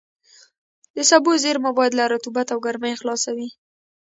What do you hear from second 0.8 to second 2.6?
د سبو زېرمه باید له رطوبت او